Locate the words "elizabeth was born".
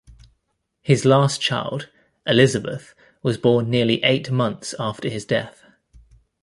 2.25-3.69